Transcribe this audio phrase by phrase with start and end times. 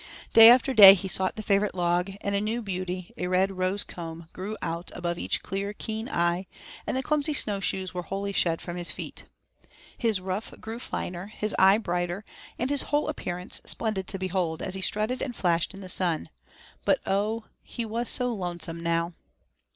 [0.33, 3.85] Day after day he sought the favorite log, and a new beauty, a rose red
[3.87, 6.47] comb, grew out above each clear, keen eye,
[6.87, 9.25] and the clumsy snowshoes were wholly shed from his feet.
[9.95, 12.25] His ruff grew finer, his eye brighter,
[12.57, 16.29] and his whole appearance splendid to behold, as he strutted and flashed in the sun.
[16.83, 17.43] But oh!
[17.61, 19.13] he was so lonesome now.